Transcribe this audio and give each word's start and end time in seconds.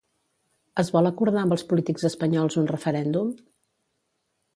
Es 0.83 0.87
vol 0.95 1.09
acordar 1.09 1.43
amb 1.43 1.55
els 1.55 1.63
polítics 1.73 2.07
espanyols 2.09 2.57
un 2.63 2.71
referèndum? 2.73 3.29